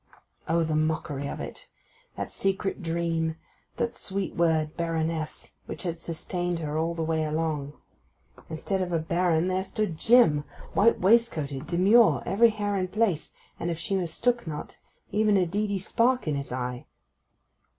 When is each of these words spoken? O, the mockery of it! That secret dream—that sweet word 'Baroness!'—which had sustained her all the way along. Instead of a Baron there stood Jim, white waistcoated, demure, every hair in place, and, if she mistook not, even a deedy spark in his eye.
O, 0.47 0.63
the 0.63 0.75
mockery 0.75 1.27
of 1.27 1.39
it! 1.39 1.67
That 2.15 2.31
secret 2.31 2.81
dream—that 2.81 3.93
sweet 3.93 4.35
word 4.35 4.75
'Baroness!'—which 4.75 5.83
had 5.83 5.95
sustained 5.95 6.57
her 6.57 6.75
all 6.75 6.95
the 6.95 7.03
way 7.03 7.23
along. 7.23 7.73
Instead 8.49 8.81
of 8.81 8.91
a 8.91 8.97
Baron 8.97 9.47
there 9.47 9.63
stood 9.63 9.99
Jim, 9.99 10.43
white 10.73 10.99
waistcoated, 10.99 11.67
demure, 11.67 12.23
every 12.25 12.49
hair 12.49 12.75
in 12.77 12.87
place, 12.87 13.31
and, 13.59 13.69
if 13.69 13.77
she 13.77 13.95
mistook 13.95 14.47
not, 14.47 14.79
even 15.11 15.37
a 15.37 15.45
deedy 15.45 15.77
spark 15.77 16.27
in 16.27 16.33
his 16.33 16.51
eye. 16.51 16.87